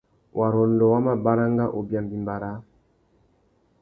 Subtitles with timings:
[0.37, 2.57] Warrôndô wá mà baranga ubia mbîmbà râā.